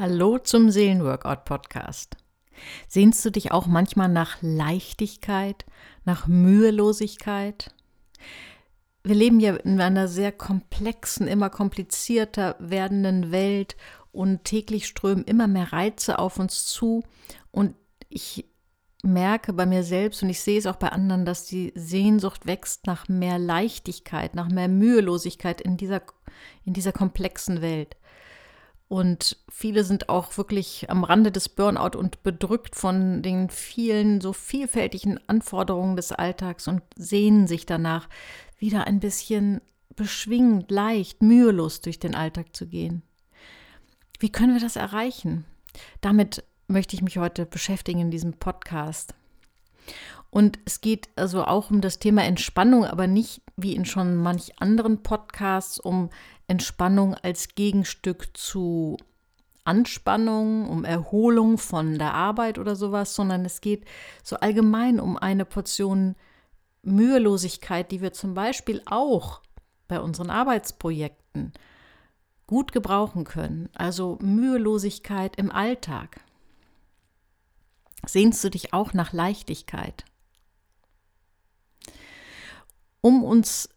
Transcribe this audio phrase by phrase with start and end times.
[0.00, 2.16] Hallo zum Seelenworkout Podcast.
[2.86, 5.66] Sehnst du dich auch manchmal nach Leichtigkeit,
[6.04, 7.74] nach Mühelosigkeit?
[9.02, 13.76] Wir leben ja in einer sehr komplexen, immer komplizierter werdenden Welt
[14.12, 17.02] und täglich strömen immer mehr Reize auf uns zu
[17.50, 17.74] und
[18.08, 18.44] ich
[19.02, 22.86] merke bei mir selbst und ich sehe es auch bei anderen, dass die Sehnsucht wächst
[22.86, 26.02] nach mehr Leichtigkeit, nach mehr Mühelosigkeit in dieser,
[26.64, 27.96] in dieser komplexen Welt.
[28.88, 34.32] Und viele sind auch wirklich am Rande des Burnout und bedrückt von den vielen, so
[34.32, 38.08] vielfältigen Anforderungen des Alltags und sehnen sich danach,
[38.58, 39.60] wieder ein bisschen
[39.94, 43.02] beschwingend, leicht, mühelos durch den Alltag zu gehen.
[44.18, 45.44] Wie können wir das erreichen?
[46.00, 49.14] Damit möchte ich mich heute beschäftigen in diesem Podcast.
[50.30, 54.60] Und es geht also auch um das Thema Entspannung, aber nicht wie in schon manch
[54.60, 56.10] anderen Podcasts um
[56.48, 58.96] Entspannung als Gegenstück zu
[59.64, 63.84] Anspannung, um Erholung von der Arbeit oder sowas, sondern es geht
[64.24, 66.16] so allgemein um eine Portion
[66.82, 69.42] Mühelosigkeit, die wir zum Beispiel auch
[69.86, 71.52] bei unseren Arbeitsprojekten
[72.46, 73.68] gut gebrauchen können.
[73.74, 76.20] Also Mühelosigkeit im Alltag.
[78.06, 80.04] Sehnst du dich auch nach Leichtigkeit?
[83.00, 83.68] Um uns,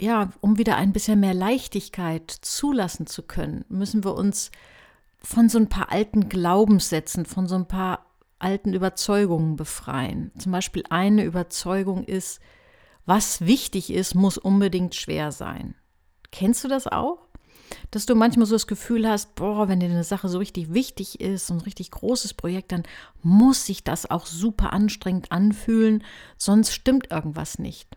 [0.00, 4.50] ja, um wieder ein bisschen mehr Leichtigkeit zulassen zu können, müssen wir uns
[5.18, 8.06] von so ein paar alten Glaubenssätzen, von so ein paar
[8.38, 10.32] alten Überzeugungen befreien.
[10.38, 12.40] Zum Beispiel eine Überzeugung ist,
[13.06, 15.74] was wichtig ist, muss unbedingt schwer sein.
[16.30, 17.24] Kennst du das auch?
[17.90, 21.20] dass du manchmal so das Gefühl hast, boah, wenn dir eine Sache so richtig wichtig
[21.20, 22.82] ist, so ein richtig großes Projekt, dann
[23.22, 26.04] muss sich das auch super anstrengend anfühlen,
[26.36, 27.88] sonst stimmt irgendwas nicht.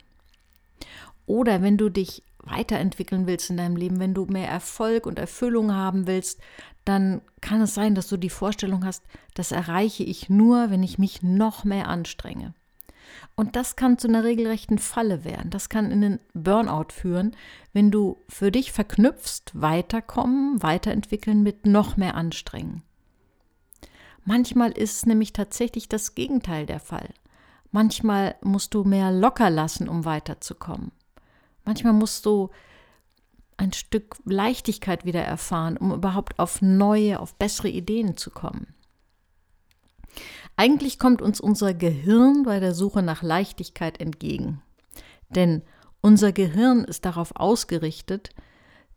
[1.27, 5.73] Oder wenn du dich weiterentwickeln willst in deinem Leben, wenn du mehr Erfolg und Erfüllung
[5.73, 6.39] haben willst,
[6.85, 9.03] dann kann es sein, dass du die Vorstellung hast,
[9.35, 12.53] das erreiche ich nur, wenn ich mich noch mehr anstrenge.
[13.35, 15.49] Und das kann zu einer regelrechten Falle werden.
[15.49, 17.35] Das kann in den Burnout führen,
[17.73, 22.83] wenn du für dich verknüpfst, weiterkommen, weiterentwickeln mit noch mehr Anstrengen.
[24.23, 27.09] Manchmal ist nämlich tatsächlich das Gegenteil der Fall.
[27.71, 30.91] Manchmal musst du mehr locker lassen, um weiterzukommen.
[31.67, 32.49] Manchmal musst du
[33.57, 38.73] ein Stück Leichtigkeit wieder erfahren, um überhaupt auf neue, auf bessere Ideen zu kommen.
[40.55, 44.61] Eigentlich kommt uns unser Gehirn bei der Suche nach Leichtigkeit entgegen.
[45.27, 45.61] Denn
[45.99, 48.29] unser Gehirn ist darauf ausgerichtet,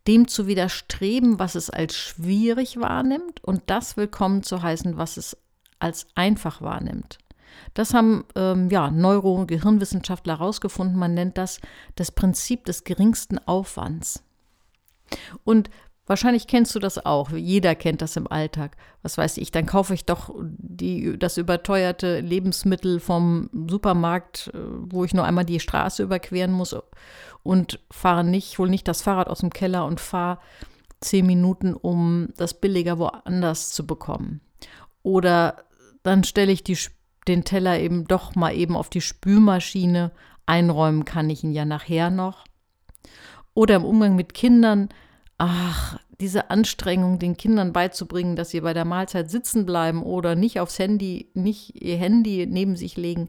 [0.07, 5.35] dem zu widerstreben, was es als schwierig wahrnimmt und das willkommen zu heißen, was es
[5.79, 7.17] als einfach wahrnimmt.
[7.73, 10.97] Das haben ähm, ja, Neuro- und Gehirnwissenschaftler herausgefunden.
[10.97, 11.59] Man nennt das
[11.95, 14.23] das Prinzip des geringsten Aufwands.
[15.43, 15.69] Und
[16.11, 17.29] Wahrscheinlich kennst du das auch.
[17.29, 18.75] Jeder kennt das im Alltag.
[19.01, 25.05] Was weiß ich, dann kaufe ich doch die, das überteuerte Lebensmittel vom Supermarkt, äh, wo
[25.05, 26.75] ich nur einmal die Straße überqueren muss
[27.43, 30.39] und fahre nicht, hole nicht das Fahrrad aus dem Keller und fahre
[30.99, 34.41] zehn Minuten, um das billiger woanders zu bekommen.
[35.03, 35.63] Oder
[36.03, 36.77] dann stelle ich die,
[37.27, 40.11] den Teller eben doch mal eben auf die Spülmaschine.
[40.45, 42.45] Einräumen kann ich ihn ja nachher noch.
[43.53, 44.89] Oder im Umgang mit Kindern
[45.43, 50.59] ach, diese Anstrengung, den Kindern beizubringen, dass sie bei der Mahlzeit sitzen bleiben oder nicht
[50.59, 53.27] aufs Handy, nicht ihr Handy neben sich legen,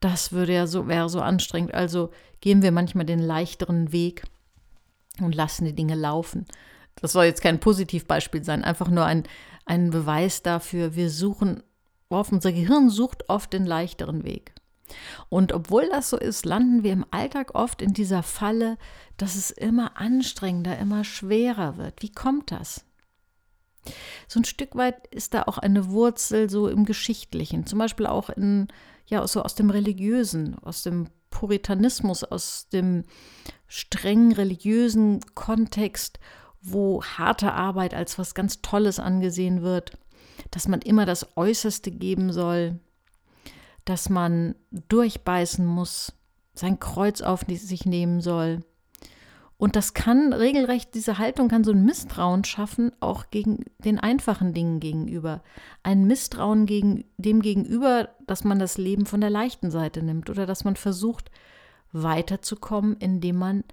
[0.00, 1.74] das würde ja so, wäre so anstrengend.
[1.74, 4.24] Also gehen wir manchmal den leichteren Weg
[5.20, 6.46] und lassen die Dinge laufen.
[6.96, 9.24] Das soll jetzt kein Positivbeispiel sein, einfach nur ein,
[9.66, 11.62] ein Beweis dafür, wir suchen,
[12.32, 14.54] unser Gehirn sucht oft den leichteren Weg.
[15.28, 18.76] Und obwohl das so ist, landen wir im Alltag oft in dieser Falle,
[19.16, 22.02] dass es immer anstrengender, immer schwerer wird.
[22.02, 22.84] Wie kommt das?
[24.28, 28.30] So ein Stück weit ist da auch eine Wurzel so im Geschichtlichen, zum Beispiel auch
[28.30, 28.68] in,
[29.06, 33.04] ja, so aus dem Religiösen, aus dem Puritanismus, aus dem
[33.66, 36.18] streng religiösen Kontext,
[36.62, 39.98] wo harte Arbeit als was ganz Tolles angesehen wird,
[40.54, 42.78] dass man immer das Äußerste geben soll,
[43.84, 44.54] dass man
[44.88, 46.12] durchbeißen muss,
[46.54, 48.60] sein Kreuz auf sich nehmen soll.
[49.56, 54.54] Und das kann regelrecht, diese Haltung kann so ein Misstrauen schaffen, auch gegen den einfachen
[54.54, 55.42] Dingen gegenüber.
[55.82, 60.46] Ein Misstrauen gegen dem gegenüber, dass man das Leben von der leichten Seite nimmt oder
[60.46, 61.32] dass man versucht,
[61.90, 63.64] weiterzukommen, indem man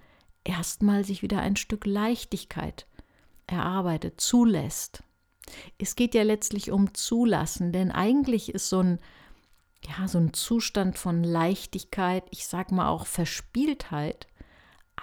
[0.42, 2.88] erstmal sich wieder ein Stück Leichtigkeit
[3.46, 5.04] erarbeitet, zulässt.
[5.78, 8.98] Es geht ja letztlich um Zulassen, denn eigentlich ist so ein
[9.84, 14.28] ja, so ein Zustand von Leichtigkeit, ich sag mal auch Verspieltheit,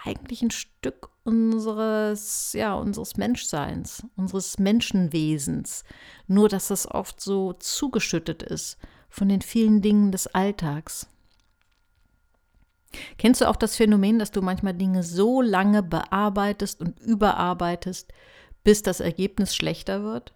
[0.05, 5.83] eigentlich ein Stück unseres, ja, unseres Menschseins, unseres Menschenwesens.
[6.27, 8.77] Nur, dass das oft so zugeschüttet ist
[9.09, 11.07] von den vielen Dingen des Alltags.
[13.17, 18.11] Kennst du auch das Phänomen, dass du manchmal Dinge so lange bearbeitest und überarbeitest,
[18.63, 20.33] bis das Ergebnis schlechter wird?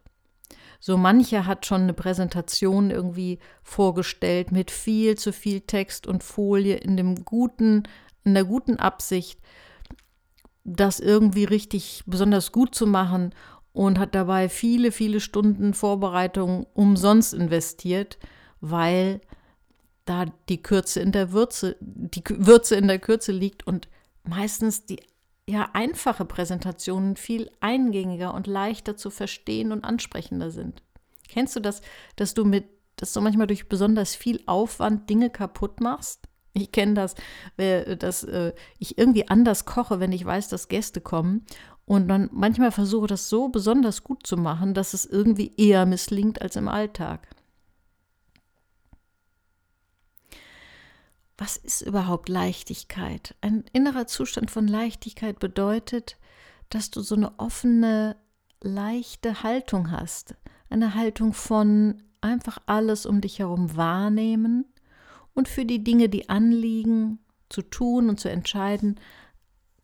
[0.86, 6.76] So mancher hat schon eine Präsentation irgendwie vorgestellt mit viel zu viel Text und Folie
[6.76, 7.84] in dem guten,
[8.26, 9.40] in der guten Absicht,
[10.66, 13.34] das irgendwie richtig besonders gut zu machen
[13.72, 18.18] und hat dabei viele, viele Stunden Vorbereitung umsonst investiert,
[18.60, 19.22] weil
[20.04, 23.88] da die Kürze in der Würze, die Würze in der Kürze liegt und
[24.26, 25.00] meistens die
[25.48, 30.84] ja einfache Präsentationen viel eingängiger und leichter zu verstehen und ansprechender sind.
[31.28, 31.82] Kennst du das,
[32.16, 36.28] dass du mit, dass du manchmal durch besonders viel Aufwand Dinge kaputt machst?
[36.54, 37.16] Ich kenne das,
[37.58, 41.46] dass äh, ich irgendwie anders koche, wenn ich weiß, dass Gäste kommen.
[41.86, 46.42] Und dann manchmal versuche das so besonders gut zu machen, dass es irgendwie eher misslingt
[46.42, 47.28] als im Alltag.
[51.38, 53.36] Was ist überhaupt Leichtigkeit?
[53.42, 56.18] Ein innerer Zustand von Leichtigkeit bedeutet,
[56.70, 58.16] dass du so eine offene,
[58.62, 60.36] leichte Haltung hast.
[60.70, 64.66] Eine Haltung von einfach alles um dich herum wahrnehmen
[65.34, 67.20] und für die Dinge, die anliegen,
[67.50, 69.00] zu tun und zu entscheiden,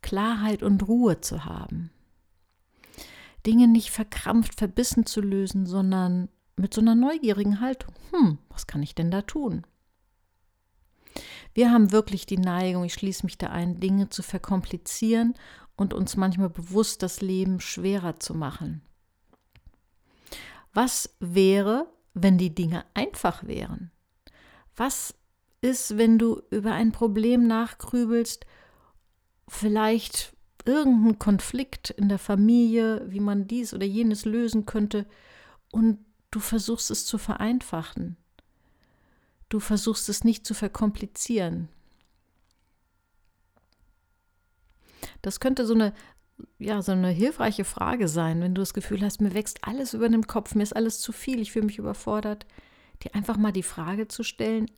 [0.02, 1.90] Klarheit und Ruhe zu haben.
[3.46, 7.94] Dinge nicht verkrampft, verbissen zu lösen, sondern mit so einer neugierigen Haltung.
[8.10, 9.66] Hm, was kann ich denn da tun?
[11.52, 15.34] Wir haben wirklich die Neigung, ich schließe mich da ein, Dinge zu verkomplizieren
[15.76, 18.82] und uns manchmal bewusst das Leben schwerer zu machen.
[20.72, 23.90] Was wäre, wenn die Dinge einfach wären?
[24.76, 25.14] Was
[25.60, 28.46] ist, wenn du über ein Problem nachgrübelst,
[29.48, 35.06] vielleicht irgendein Konflikt in der Familie, wie man dies oder jenes lösen könnte,
[35.72, 35.98] und
[36.30, 38.16] du versuchst es zu vereinfachen.
[39.50, 41.68] Du versuchst es nicht zu verkomplizieren.
[45.22, 45.92] Das könnte so eine,
[46.58, 50.08] ja, so eine hilfreiche Frage sein, wenn du das Gefühl hast, mir wächst alles über
[50.08, 52.46] dem Kopf, mir ist alles zu viel, ich fühle mich überfordert,
[53.02, 54.70] dir einfach mal die Frage zu stellen,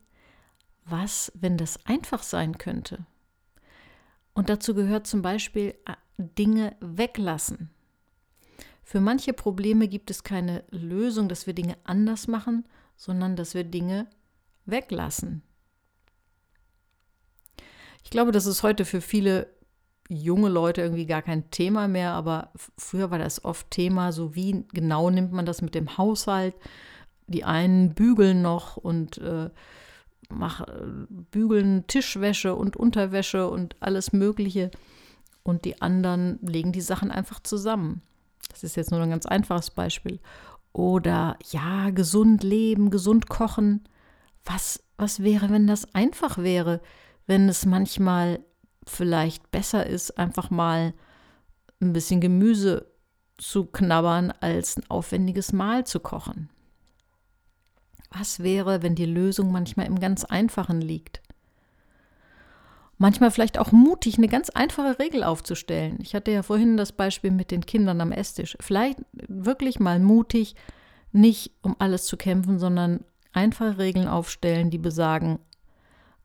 [0.84, 3.06] was, wenn das einfach sein könnte?
[4.32, 7.70] Und dazu gehört zum Beispiel äh, Dinge weglassen.
[8.82, 12.66] Für manche Probleme gibt es keine Lösung, dass wir Dinge anders machen,
[12.96, 14.08] sondern dass wir Dinge
[14.66, 15.42] weglassen.
[18.04, 19.48] Ich glaube, das ist heute für viele
[20.08, 24.64] junge Leute irgendwie gar kein Thema mehr, aber früher war das oft Thema, so wie
[24.72, 26.54] genau nimmt man das mit dem Haushalt.
[27.28, 29.48] Die einen bügeln noch und äh,
[30.28, 30.66] mach,
[31.30, 34.70] bügeln Tischwäsche und Unterwäsche und alles Mögliche
[35.42, 38.02] und die anderen legen die Sachen einfach zusammen.
[38.50, 40.20] Das ist jetzt nur ein ganz einfaches Beispiel.
[40.72, 43.84] Oder ja, gesund leben, gesund kochen.
[44.44, 46.80] Was, was wäre, wenn das einfach wäre,
[47.26, 48.40] wenn es manchmal
[48.86, 50.94] vielleicht besser ist, einfach mal
[51.80, 52.90] ein bisschen Gemüse
[53.38, 56.48] zu knabbern, als ein aufwendiges Mahl zu kochen?
[58.10, 61.22] Was wäre, wenn die Lösung manchmal im ganz Einfachen liegt?
[62.98, 65.98] Manchmal vielleicht auch mutig, eine ganz einfache Regel aufzustellen.
[66.00, 68.56] Ich hatte ja vorhin das Beispiel mit den Kindern am Esstisch.
[68.60, 70.54] Vielleicht wirklich mal mutig,
[71.10, 75.38] nicht um alles zu kämpfen, sondern einfache Regeln aufstellen, die besagen,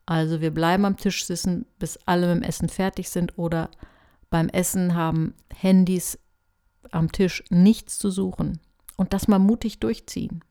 [0.06, 3.70] also wir bleiben am Tisch sitzen, bis alle mit dem Essen fertig sind oder
[4.30, 6.20] beim Essen haben Handys
[6.92, 8.60] am Tisch nichts zu suchen
[8.96, 10.44] und das mal mutig durchziehen.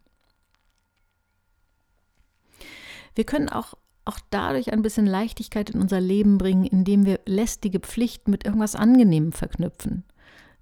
[3.15, 7.81] Wir können auch, auch dadurch ein bisschen Leichtigkeit in unser Leben bringen, indem wir lästige
[7.81, 10.05] Pflichten mit irgendwas Angenehmem verknüpfen.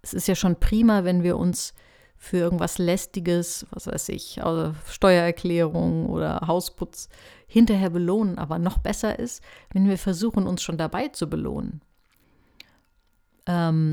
[0.03, 1.75] Es ist ja schon prima, wenn wir uns
[2.25, 7.11] für irgendwas Lästiges, was weiß ich, also Steuererklärung oder Hausputz
[7.47, 8.39] hinterher belohnen.
[8.39, 11.83] Aber noch besser ist, wenn wir versuchen, uns schon dabei zu belohnen.
[13.47, 13.93] Ähm,